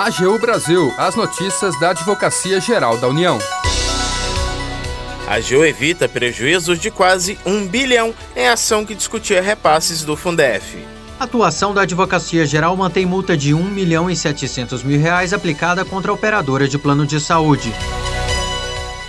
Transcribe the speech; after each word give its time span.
AGU 0.00 0.38
Brasil, 0.38 0.94
as 0.96 1.14
notícias 1.14 1.78
da 1.78 1.90
Advocacia 1.90 2.58
Geral 2.58 2.96
da 2.96 3.06
União. 3.06 3.38
A 5.28 5.34
AGU 5.34 5.62
evita 5.62 6.08
prejuízos 6.08 6.80
de 6.80 6.90
quase 6.90 7.38
um 7.44 7.66
bilhão 7.66 8.14
em 8.34 8.48
ação 8.48 8.86
que 8.86 8.94
discutia 8.94 9.42
repasses 9.42 10.02
do 10.02 10.16
Fundef. 10.16 10.78
A 11.18 11.24
atuação 11.24 11.74
da 11.74 11.82
Advocacia 11.82 12.46
Geral 12.46 12.74
mantém 12.78 13.04
multa 13.04 13.36
de 13.36 13.52
1 13.52 13.62
milhão 13.62 14.10
e 14.10 14.16
700 14.16 14.82
mil 14.82 14.98
reais 14.98 15.34
aplicada 15.34 15.84
contra 15.84 16.10
a 16.10 16.14
operadora 16.14 16.66
de 16.66 16.78
plano 16.78 17.06
de 17.06 17.20
saúde. 17.20 17.70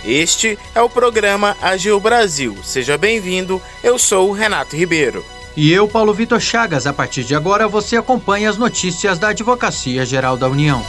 Este 0.04 0.58
é 0.74 0.82
o 0.82 0.90
programa 0.90 1.56
AGU 1.62 1.98
Brasil. 2.00 2.54
Seja 2.62 2.98
bem-vindo, 2.98 3.62
eu 3.82 3.98
sou 3.98 4.28
o 4.28 4.32
Renato 4.32 4.76
Ribeiro. 4.76 5.24
E 5.54 5.70
eu, 5.70 5.86
Paulo 5.86 6.14
Vitor 6.14 6.40
Chagas, 6.40 6.86
a 6.86 6.94
partir 6.94 7.24
de 7.24 7.34
agora 7.34 7.68
você 7.68 7.96
acompanha 7.96 8.48
as 8.48 8.56
notícias 8.56 9.18
da 9.18 9.28
Advocacia 9.28 10.06
Geral 10.06 10.34
da 10.34 10.48
União. 10.48 10.82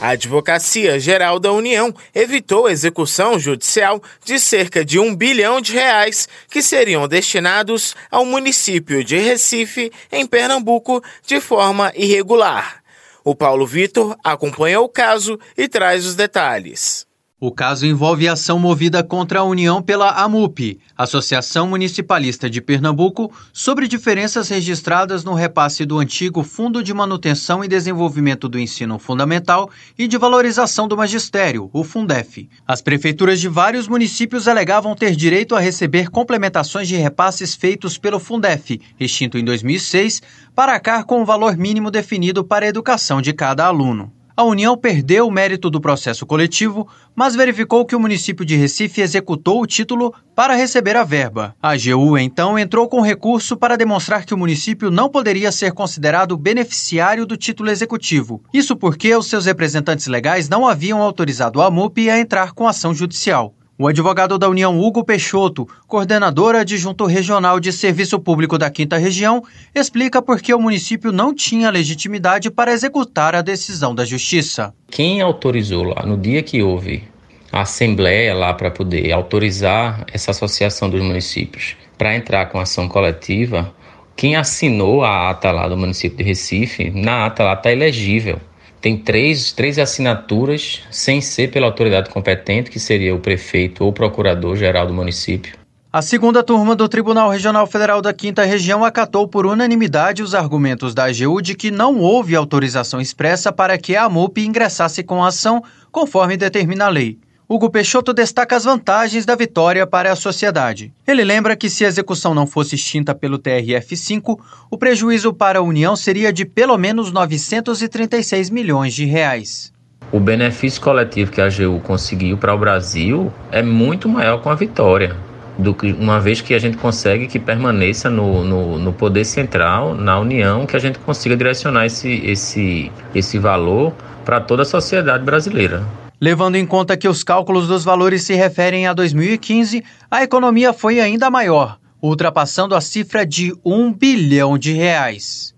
A 0.00 0.10
Advocacia 0.10 0.98
Geral 0.98 1.38
da 1.38 1.52
União 1.52 1.94
evitou 2.12 2.66
a 2.66 2.72
execução 2.72 3.38
judicial 3.38 4.02
de 4.24 4.38
cerca 4.40 4.84
de 4.84 4.98
um 4.98 5.14
bilhão 5.14 5.60
de 5.60 5.72
reais 5.74 6.28
que 6.50 6.60
seriam 6.60 7.06
destinados 7.06 7.94
ao 8.10 8.26
município 8.26 9.04
de 9.04 9.16
Recife, 9.18 9.92
em 10.10 10.26
Pernambuco, 10.26 11.02
de 11.24 11.40
forma 11.40 11.92
irregular. 11.94 12.82
O 13.22 13.34
Paulo 13.34 13.64
Vitor 13.64 14.16
acompanha 14.24 14.80
o 14.80 14.88
caso 14.88 15.38
e 15.56 15.68
traz 15.68 16.04
os 16.04 16.16
detalhes. 16.16 17.05
O 17.38 17.52
caso 17.52 17.84
envolve 17.84 18.26
ação 18.26 18.58
movida 18.58 19.04
contra 19.04 19.40
a 19.40 19.44
União 19.44 19.82
pela 19.82 20.08
AMUP, 20.24 20.80
Associação 20.96 21.68
Municipalista 21.68 22.48
de 22.48 22.62
Pernambuco, 22.62 23.30
sobre 23.52 23.86
diferenças 23.86 24.48
registradas 24.48 25.22
no 25.22 25.34
repasse 25.34 25.84
do 25.84 25.98
antigo 25.98 26.42
Fundo 26.42 26.82
de 26.82 26.94
Manutenção 26.94 27.62
e 27.62 27.68
Desenvolvimento 27.68 28.48
do 28.48 28.58
Ensino 28.58 28.98
Fundamental 28.98 29.68
e 29.98 30.08
de 30.08 30.16
Valorização 30.16 30.88
do 30.88 30.96
Magistério, 30.96 31.68
o 31.74 31.84
Fundef. 31.84 32.48
As 32.66 32.80
prefeituras 32.80 33.38
de 33.38 33.48
vários 33.48 33.86
municípios 33.86 34.48
alegavam 34.48 34.96
ter 34.96 35.14
direito 35.14 35.54
a 35.54 35.60
receber 35.60 36.08
complementações 36.08 36.88
de 36.88 36.96
repasses 36.96 37.54
feitos 37.54 37.98
pelo 37.98 38.18
Fundef, 38.18 38.80
extinto 38.98 39.36
em 39.36 39.44
2006, 39.44 40.22
para 40.54 40.72
arcar 40.72 41.04
com 41.04 41.20
o 41.20 41.26
valor 41.26 41.54
mínimo 41.54 41.90
definido 41.90 42.42
para 42.42 42.64
a 42.64 42.68
educação 42.70 43.20
de 43.20 43.34
cada 43.34 43.66
aluno. 43.66 44.15
A 44.38 44.44
União 44.44 44.76
perdeu 44.76 45.26
o 45.26 45.30
mérito 45.30 45.70
do 45.70 45.80
processo 45.80 46.26
coletivo, 46.26 46.86
mas 47.14 47.34
verificou 47.34 47.86
que 47.86 47.96
o 47.96 47.98
município 48.00 48.44
de 48.44 48.54
Recife 48.54 49.00
executou 49.00 49.62
o 49.62 49.66
título 49.66 50.12
para 50.34 50.54
receber 50.54 50.94
a 50.94 51.04
verba. 51.04 51.56
A 51.62 51.70
AGU, 51.70 52.18
então, 52.18 52.58
entrou 52.58 52.86
com 52.86 53.00
recurso 53.00 53.56
para 53.56 53.78
demonstrar 53.78 54.26
que 54.26 54.34
o 54.34 54.36
município 54.36 54.90
não 54.90 55.08
poderia 55.08 55.50
ser 55.50 55.72
considerado 55.72 56.36
beneficiário 56.36 57.24
do 57.24 57.34
título 57.34 57.70
executivo. 57.70 58.42
Isso 58.52 58.76
porque 58.76 59.16
os 59.16 59.26
seus 59.26 59.46
representantes 59.46 60.06
legais 60.06 60.50
não 60.50 60.68
haviam 60.68 61.00
autorizado 61.00 61.62
a 61.62 61.70
MUP 61.70 62.10
a 62.10 62.18
entrar 62.18 62.52
com 62.52 62.68
ação 62.68 62.92
judicial. 62.92 63.54
O 63.78 63.86
advogado 63.86 64.38
da 64.38 64.48
União 64.48 64.80
Hugo 64.80 65.04
Peixoto, 65.04 65.68
coordenador 65.86 66.54
adjunto 66.54 67.04
regional 67.04 67.60
de 67.60 67.70
serviço 67.70 68.18
público 68.18 68.56
da 68.56 68.70
Quinta 68.70 68.96
Região, 68.96 69.42
explica 69.74 70.22
por 70.22 70.40
que 70.40 70.54
o 70.54 70.58
município 70.58 71.12
não 71.12 71.34
tinha 71.34 71.68
legitimidade 71.68 72.50
para 72.50 72.72
executar 72.72 73.34
a 73.34 73.42
decisão 73.42 73.94
da 73.94 74.02
Justiça. 74.02 74.72
Quem 74.90 75.20
autorizou 75.20 75.82
lá 75.82 76.06
no 76.06 76.16
dia 76.16 76.42
que 76.42 76.62
houve 76.62 77.04
a 77.52 77.60
assembleia 77.60 78.34
lá 78.34 78.54
para 78.54 78.70
poder 78.70 79.12
autorizar 79.12 80.06
essa 80.10 80.30
associação 80.30 80.88
dos 80.88 81.02
municípios 81.02 81.76
para 81.98 82.16
entrar 82.16 82.46
com 82.46 82.58
ação 82.58 82.88
coletiva, 82.88 83.74
quem 84.16 84.36
assinou 84.36 85.04
a 85.04 85.28
ata 85.28 85.52
lá 85.52 85.68
do 85.68 85.76
município 85.76 86.16
de 86.16 86.24
Recife, 86.24 86.90
na 86.90 87.26
ata 87.26 87.44
lá 87.44 87.52
está 87.52 87.70
elegível 87.70 88.40
tem 88.86 88.96
três, 88.96 89.50
três 89.50 89.80
assinaturas 89.80 90.80
sem 90.92 91.20
ser 91.20 91.50
pela 91.50 91.66
autoridade 91.66 92.08
competente, 92.08 92.70
que 92.70 92.78
seria 92.78 93.12
o 93.12 93.18
prefeito 93.18 93.84
ou 93.84 93.92
procurador-geral 93.92 94.86
do 94.86 94.94
município. 94.94 95.54
A 95.92 96.00
segunda 96.00 96.40
turma 96.40 96.76
do 96.76 96.88
Tribunal 96.88 97.28
Regional 97.28 97.66
Federal 97.66 98.00
da 98.00 98.14
Quinta 98.14 98.44
Região 98.44 98.84
acatou 98.84 99.26
por 99.26 99.44
unanimidade 99.44 100.22
os 100.22 100.36
argumentos 100.36 100.94
da 100.94 101.06
AGU 101.06 101.42
de 101.42 101.56
que 101.56 101.68
não 101.68 101.98
houve 101.98 102.36
autorização 102.36 103.00
expressa 103.00 103.50
para 103.50 103.76
que 103.76 103.96
a 103.96 104.04
AMUP 104.04 104.38
ingressasse 104.38 105.02
com 105.02 105.24
a 105.24 105.28
ação, 105.30 105.64
conforme 105.90 106.36
determina 106.36 106.84
a 106.84 106.88
lei. 106.88 107.18
Hugo 107.48 107.70
Peixoto 107.70 108.12
destaca 108.12 108.56
as 108.56 108.64
vantagens 108.64 109.24
da 109.24 109.36
vitória 109.36 109.86
para 109.86 110.10
a 110.10 110.16
sociedade. 110.16 110.92
Ele 111.06 111.22
lembra 111.22 111.54
que 111.54 111.70
se 111.70 111.84
a 111.84 111.88
execução 111.88 112.34
não 112.34 112.44
fosse 112.44 112.74
extinta 112.74 113.14
pelo 113.14 113.38
TRF5, 113.38 114.36
o 114.68 114.76
prejuízo 114.76 115.32
para 115.32 115.60
a 115.60 115.62
União 115.62 115.94
seria 115.94 116.32
de 116.32 116.44
pelo 116.44 116.76
menos 116.76 117.12
936 117.12 118.50
milhões 118.50 118.94
de 118.94 119.04
reais. 119.04 119.72
O 120.10 120.18
benefício 120.18 120.82
coletivo 120.82 121.30
que 121.30 121.40
a 121.40 121.44
AGU 121.44 121.78
conseguiu 121.84 122.36
para 122.36 122.52
o 122.52 122.58
Brasil 122.58 123.32
é 123.52 123.62
muito 123.62 124.08
maior 124.08 124.42
com 124.42 124.50
a 124.50 124.56
vitória 124.56 125.16
do 125.56 125.72
que 125.72 125.92
uma 125.92 126.18
vez 126.18 126.40
que 126.40 126.52
a 126.52 126.58
gente 126.58 126.76
consegue 126.76 127.28
que 127.28 127.38
permaneça 127.38 128.10
no, 128.10 128.44
no, 128.44 128.78
no, 128.78 128.92
poder 128.92 129.24
central, 129.24 129.94
na 129.94 130.18
União, 130.18 130.66
que 130.66 130.74
a 130.74 130.80
gente 130.80 130.98
consiga 130.98 131.36
direcionar 131.36 131.86
esse, 131.86 132.12
esse, 132.26 132.90
esse 133.14 133.38
valor 133.38 133.94
para 134.24 134.40
toda 134.40 134.62
a 134.62 134.66
sociedade 134.66 135.24
brasileira. 135.24 135.84
Levando 136.20 136.56
em 136.56 136.66
conta 136.66 136.96
que 136.96 137.08
os 137.08 137.22
cálculos 137.22 137.68
dos 137.68 137.84
valores 137.84 138.22
se 138.22 138.34
referem 138.34 138.86
a 138.86 138.94
2015, 138.94 139.84
a 140.10 140.22
economia 140.22 140.72
foi 140.72 140.98
ainda 140.98 141.30
maior, 141.30 141.78
ultrapassando 142.00 142.74
a 142.74 142.80
cifra 142.80 143.26
de 143.26 143.54
1 143.64 143.92
bilhão 143.92 144.56
de 144.56 144.72
reais. 144.72 145.54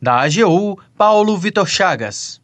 Da 0.00 0.20
AGU, 0.22 0.76
Paulo 0.96 1.38
Vitor 1.38 1.68
Chagas. 1.68 2.40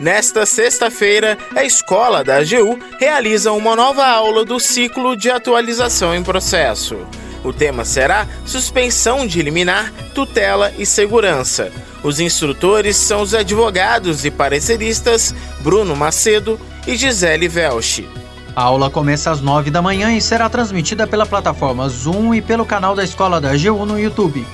Nesta 0.00 0.46
sexta-feira, 0.46 1.36
a 1.56 1.64
escola 1.64 2.22
da 2.22 2.36
AGU 2.36 2.78
realiza 2.98 3.52
uma 3.52 3.74
nova 3.74 4.06
aula 4.06 4.44
do 4.44 4.60
ciclo 4.60 5.16
de 5.16 5.30
atualização 5.30 6.14
em 6.14 6.22
processo. 6.22 6.96
O 7.44 7.52
tema 7.52 7.84
será 7.84 8.26
suspensão 8.46 9.26
de 9.26 9.42
liminar, 9.42 9.92
tutela 10.14 10.72
e 10.78 10.86
segurança. 10.86 11.72
Os 12.02 12.20
instrutores 12.20 12.96
são 12.96 13.20
os 13.22 13.34
advogados 13.34 14.24
e 14.24 14.30
pareceristas 14.30 15.34
Bruno 15.60 15.94
Macedo 15.96 16.58
e 16.86 16.96
Gisele 16.96 17.48
Velch. 17.48 18.08
A 18.54 18.62
aula 18.62 18.90
começa 18.90 19.30
às 19.30 19.40
9 19.40 19.70
da 19.70 19.80
manhã 19.80 20.12
e 20.12 20.20
será 20.20 20.48
transmitida 20.48 21.06
pela 21.06 21.24
plataforma 21.24 21.88
Zoom 21.88 22.34
e 22.34 22.42
pelo 22.42 22.66
canal 22.66 22.94
da 22.94 23.02
Escola 23.02 23.40
da 23.40 23.50
AGU 23.50 23.86
no 23.86 23.98
YouTube. 23.98 24.46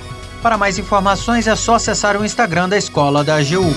Para 0.43 0.57
mais 0.57 0.79
informações 0.79 1.49
é 1.49 1.57
só 1.57 1.75
acessar 1.75 2.17
o 2.17 2.25
Instagram 2.25 2.69
da 2.69 2.77
Escola 2.79 3.25
da 3.25 3.37
AGU. 3.37 3.75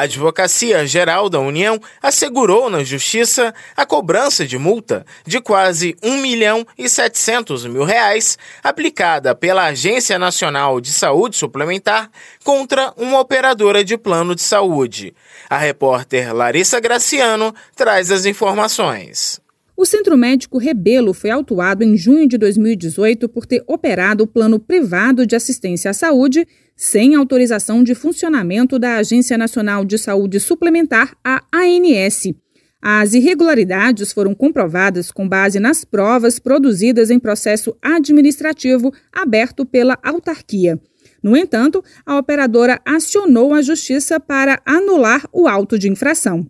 A 0.00 0.04
Advocacia 0.04 0.86
Geral 0.86 1.28
da 1.28 1.38
União 1.38 1.78
assegurou 2.00 2.70
na 2.70 2.82
Justiça 2.82 3.52
a 3.76 3.84
cobrança 3.84 4.46
de 4.46 4.56
multa 4.56 5.04
de 5.26 5.42
quase 5.42 5.94
1 6.02 6.22
milhão 6.22 6.66
e 6.78 6.88
700 6.88 7.66
mil 7.66 7.84
reais 7.84 8.38
aplicada 8.64 9.34
pela 9.34 9.66
Agência 9.66 10.18
Nacional 10.18 10.80
de 10.80 10.90
Saúde 10.90 11.36
Suplementar 11.36 12.10
contra 12.42 12.94
uma 12.96 13.20
operadora 13.20 13.84
de 13.84 13.98
plano 13.98 14.34
de 14.34 14.40
saúde. 14.40 15.12
A 15.50 15.58
repórter 15.58 16.34
Larissa 16.34 16.80
Graciano 16.80 17.54
traz 17.76 18.10
as 18.10 18.24
informações. 18.24 19.38
O 19.76 19.84
Centro 19.84 20.16
Médico 20.16 20.56
Rebelo 20.56 21.12
foi 21.12 21.28
autuado 21.28 21.84
em 21.84 21.94
junho 21.94 22.26
de 22.26 22.38
2018 22.38 23.28
por 23.28 23.44
ter 23.44 23.62
operado 23.66 24.24
o 24.24 24.26
plano 24.26 24.58
privado 24.58 25.26
de 25.26 25.36
assistência 25.36 25.90
à 25.90 25.94
saúde 25.94 26.46
sem 26.82 27.14
autorização 27.14 27.84
de 27.84 27.94
funcionamento 27.94 28.78
da 28.78 28.96
Agência 28.96 29.36
Nacional 29.36 29.84
de 29.84 29.98
Saúde 29.98 30.40
Suplementar, 30.40 31.14
a 31.22 31.42
ANS. 31.52 32.32
As 32.80 33.12
irregularidades 33.12 34.14
foram 34.14 34.34
comprovadas 34.34 35.10
com 35.12 35.28
base 35.28 35.60
nas 35.60 35.84
provas 35.84 36.38
produzidas 36.38 37.10
em 37.10 37.18
processo 37.18 37.76
administrativo 37.82 38.90
aberto 39.12 39.66
pela 39.66 39.98
autarquia. 40.02 40.80
No 41.22 41.36
entanto, 41.36 41.84
a 42.06 42.16
operadora 42.16 42.80
acionou 42.82 43.52
a 43.52 43.60
justiça 43.60 44.18
para 44.18 44.58
anular 44.64 45.28
o 45.34 45.46
auto 45.46 45.78
de 45.78 45.86
infração. 45.86 46.46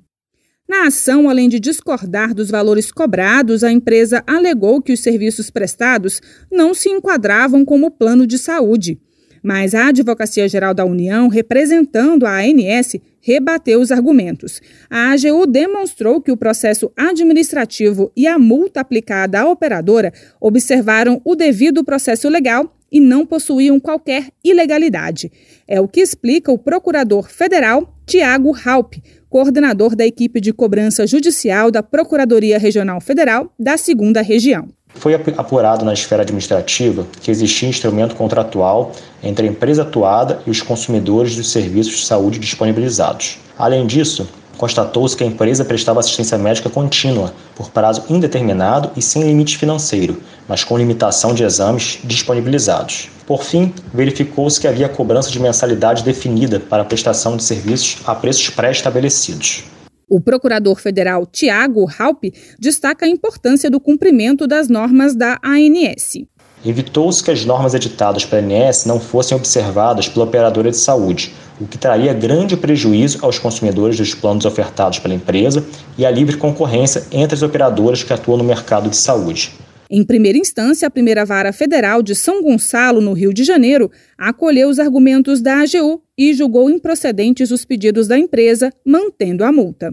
Na 0.69 0.87
ação, 0.87 1.29
além 1.29 1.49
de 1.49 1.59
discordar 1.59 2.33
dos 2.33 2.53
valores 2.53 2.93
cobrados, 2.93 3.65
a 3.65 3.73
empresa 3.73 4.23
alegou 4.29 4.81
que 4.81 4.93
os 4.93 5.01
serviços 5.01 5.51
prestados 5.51 6.21
não 6.53 6.73
se 6.73 6.89
enquadravam 6.89 7.65
como 7.65 7.91
plano 7.91 8.29
de 8.29 8.39
saúde. 8.39 9.01
Mas 9.43 9.75
a 9.75 9.89
Advocacia 9.89 10.49
Geral 10.49 10.75
da 10.75 10.85
União, 10.85 11.29
representando 11.29 12.27
a 12.27 12.39
ANS, 12.39 12.97
rebateu 13.21 13.81
os 13.81 13.91
argumentos. 13.91 14.61
A 14.89 15.13
AGU 15.13 15.47
demonstrou 15.47 16.21
que 16.21 16.33
o 16.33 16.37
processo 16.37 16.91
administrativo 16.97 18.11
e 18.17 18.27
a 18.27 18.39
multa 18.39 18.81
aplicada 18.81 19.41
à 19.41 19.49
operadora 19.49 20.13
observaram 20.41 21.21
o 21.25 21.35
devido 21.35 21.85
processo 21.85 22.29
legal 22.29 22.75
e 22.91 23.01
não 23.01 23.25
possuíam 23.25 23.79
qualquer 23.79 24.29
ilegalidade. 24.43 25.31
É 25.67 25.81
o 25.81 25.87
que 25.87 26.01
explica 26.01 26.51
o 26.51 26.59
procurador 26.59 27.31
federal 27.31 27.95
Tiago 28.05 28.53
Halp, 28.65 28.95
coordenador 29.31 29.95
da 29.95 30.05
equipe 30.05 30.41
de 30.41 30.53
cobrança 30.53 31.07
judicial 31.07 31.71
da 31.71 31.85
Procuradoria 31.85 32.59
Regional 32.59 33.01
Federal 33.01 33.53
da 33.57 33.77
Segunda 33.77 34.21
Região. 34.21 34.69
Foi 34.93 35.15
apurado 35.15 35.85
na 35.85 35.93
esfera 35.93 36.23
administrativa 36.23 37.07
que 37.23 37.31
existia 37.31 37.69
instrumento 37.69 38.17
contratual 38.17 38.91
entre 39.23 39.47
a 39.47 39.49
empresa 39.49 39.83
atuada 39.83 40.43
e 40.45 40.51
os 40.51 40.61
consumidores 40.61 41.37
dos 41.37 41.53
serviços 41.53 42.01
de 42.01 42.07
saúde 42.07 42.41
disponibilizados. 42.41 43.39
Além 43.57 43.87
disso, 43.87 44.29
constatou-se 44.59 45.17
que 45.17 45.23
a 45.23 45.27
empresa 45.29 45.65
prestava 45.65 46.01
assistência 46.01 46.37
médica 46.37 46.69
contínua, 46.69 47.33
por 47.55 47.71
prazo 47.71 48.03
indeterminado 48.11 48.91
e 48.97 49.01
sem 49.01 49.23
limite 49.23 49.57
financeiro, 49.57 50.21
mas 50.49 50.65
com 50.65 50.77
limitação 50.77 51.33
de 51.33 51.45
exames 51.45 52.01
disponibilizados. 52.03 53.09
Por 53.31 53.45
fim, 53.45 53.73
verificou-se 53.95 54.61
que 54.61 54.67
havia 54.67 54.89
cobrança 54.89 55.31
de 55.31 55.39
mensalidade 55.39 56.03
definida 56.03 56.59
para 56.59 56.83
a 56.83 56.85
prestação 56.85 57.37
de 57.37 57.45
serviços 57.45 57.99
a 58.05 58.13
preços 58.13 58.51
pré-estabelecidos. 58.51 59.67
O 60.09 60.21
procurador 60.21 60.81
federal 60.81 61.25
Tiago 61.25 61.87
Halpe 61.97 62.35
destaca 62.59 63.07
a 63.07 63.09
importância 63.09 63.71
do 63.71 63.79
cumprimento 63.79 64.49
das 64.49 64.69
normas 64.69 65.15
da 65.15 65.39
ANS. 65.45 66.25
Evitou-se 66.67 67.23
que 67.23 67.31
as 67.31 67.45
normas 67.45 67.73
editadas 67.73 68.25
pela 68.25 68.43
ANS 68.43 68.85
não 68.85 68.99
fossem 68.99 69.37
observadas 69.37 70.09
pela 70.09 70.25
operadora 70.25 70.73
de 70.73 70.77
saúde, 70.77 71.33
o 71.61 71.69
que 71.69 71.79
traria 71.79 72.13
grande 72.13 72.57
prejuízo 72.57 73.21
aos 73.23 73.39
consumidores 73.39 73.97
dos 73.97 74.13
planos 74.13 74.45
ofertados 74.45 74.99
pela 74.99 75.15
empresa 75.15 75.65
e 75.97 76.05
à 76.05 76.11
livre 76.11 76.37
concorrência 76.37 77.05
entre 77.13 77.37
as 77.37 77.43
operadoras 77.43 78.03
que 78.03 78.13
atuam 78.13 78.39
no 78.39 78.43
mercado 78.43 78.91
de 78.91 78.97
saúde. 78.97 79.53
Em 79.93 80.05
primeira 80.05 80.39
instância, 80.39 80.87
a 80.87 80.91
primeira 80.91 81.25
vara 81.25 81.53
federal 81.53 82.01
de 82.01 82.15
São 82.15 82.41
Gonçalo, 82.41 83.01
no 83.01 83.13
Rio 83.13 83.35
de 83.35 83.43
Janeiro, 83.43 83.91
acolheu 84.17 84.69
os 84.69 84.79
argumentos 84.79 85.41
da 85.41 85.63
AGU 85.63 86.01
e 86.17 86.33
julgou 86.33 86.71
improcedentes 86.71 87.51
os 87.51 87.65
pedidos 87.65 88.07
da 88.07 88.17
empresa, 88.17 88.73
mantendo 88.87 89.43
a 89.43 89.51
multa. 89.51 89.93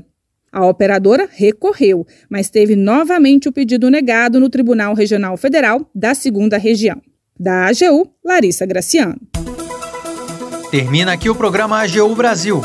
A 0.51 0.63
operadora 0.67 1.27
recorreu, 1.31 2.05
mas 2.29 2.47
teve 2.47 2.75
novamente 2.75 3.49
o 3.49 3.51
pedido 3.51 3.89
negado 3.89 4.39
no 4.39 4.49
Tribunal 4.49 4.93
Regional 4.93 5.35
Federal 5.35 5.89
da 5.95 6.13
Segunda 6.13 6.59
Região. 6.59 7.01
Da 7.39 7.65
AGU, 7.67 8.07
Larissa 8.23 8.67
Graciano. 8.67 9.19
Termina 10.69 11.13
aqui 11.13 11.27
o 11.27 11.35
programa 11.35 11.81
AGU 11.81 12.15
Brasil. 12.15 12.61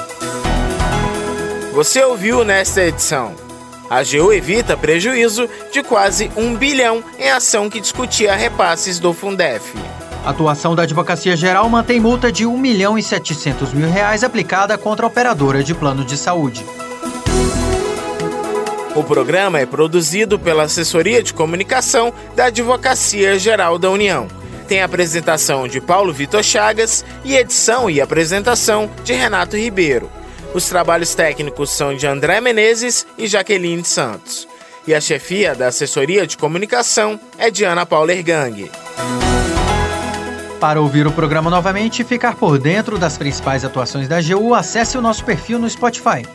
Você 1.73 2.03
ouviu 2.03 2.45
nesta 2.45 2.83
edição. 2.83 3.52
A 3.93 3.99
AGU 3.99 4.33
evita 4.33 4.75
prejuízo 4.75 5.47
de 5.71 5.83
quase 5.83 6.31
um 6.35 6.57
bilhão 6.57 7.05
em 7.19 7.31
ação 7.31 7.69
que 7.69 7.79
discutia 7.79 8.35
repasses 8.35 8.99
do 8.99 9.13
Fundef. 9.13 9.75
A 10.25 10.31
atuação 10.31 10.75
da 10.75 10.85
Advocacia 10.85 11.37
Geral 11.37 11.69
mantém 11.69 12.01
multa 12.01 12.33
de 12.33 12.47
1 12.47 12.57
milhão 12.57 12.97
e 12.97 13.03
700 13.03 13.75
mil 13.75 13.91
reais 13.91 14.25
aplicada 14.25 14.79
contra 14.79 15.05
a 15.05 15.09
operadora 15.09 15.63
de 15.63 15.75
plano 15.75 16.07
de 16.07 16.17
saúde. 16.17 16.65
O 18.97 19.05
programa 19.05 19.61
é 19.61 19.67
produzido 19.67 20.39
pela 20.39 20.63
Assessoria 20.63 21.23
de 21.23 21.35
Comunicação 21.35 22.15
da 22.35 22.47
Advocacia 22.47 23.39
Geral 23.39 23.79
da 23.79 23.91
União 23.91 24.27
tem 24.73 24.81
a 24.81 24.87
apresentação 24.87 25.69
de 25.69 25.83
Paulo 25.83 26.15
Vitor 26.15 26.43
Chagas 26.43 27.05
e 27.23 27.37
edição 27.37 27.91
e 27.91 28.01
apresentação 28.01 28.89
de 29.05 29.13
Renato 29.13 29.55
Ribeiro. 29.55 30.11
Os 30.55 30.69
trabalhos 30.69 31.15
técnicos 31.15 31.71
são 31.71 31.97
de 31.97 32.07
André 32.07 32.39
Menezes 32.39 33.07
e 33.17 33.27
Jaqueline 33.27 33.83
Santos. 33.85 34.47
E 34.87 34.95
a 34.95 35.01
chefia 35.01 35.55
da 35.55 35.69
assessoria 35.69 36.27
de 36.27 36.37
comunicação 36.37 37.19
é 37.39 37.51
de 37.51 37.65
Ana 37.65 37.87
Paula 37.87 38.13
Ergang. 38.13 38.71
Para 40.61 40.79
ouvir 40.81 41.07
o 41.07 41.13
programa 41.13 41.49
novamente 41.49 42.03
e 42.03 42.05
ficar 42.05 42.37
por 42.37 42.59
dentro 42.59 42.99
das 42.99 43.17
principais 43.17 43.65
atuações 43.65 44.07
da 44.07 44.19
AGU, 44.19 44.55
acesse 44.55 44.99
o 44.99 45.01
nosso 45.01 45.25
perfil 45.25 45.59
no 45.59 45.71
Spotify. 45.71 46.27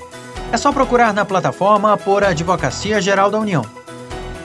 É 0.52 0.58
só 0.58 0.72
procurar 0.72 1.14
na 1.14 1.24
plataforma 1.24 1.96
por 1.96 2.24
Advocacia 2.24 3.00
Geral 3.00 3.30
da 3.30 3.38
União. 3.38 3.64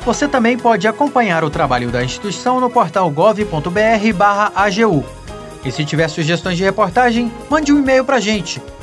Você 0.05 0.29
também 0.29 0.59
pode 0.59 0.87
acompanhar 0.87 1.45
o 1.45 1.51
trabalho 1.51 1.91
da 1.91 2.05
instituição 2.05 2.61
no 2.61 2.69
portal 2.69 3.09
gov.br/agu. 3.11 3.55
E 5.65 5.73
se 5.73 5.85
tiver 5.85 6.09
sugestões 6.09 6.59
de 6.59 6.65
reportagem, 6.65 7.33
mande 7.49 7.73
um 7.73 7.79
e-mail 7.79 8.05
para 8.05 8.17
a 8.17 8.21
gente, 8.21 8.61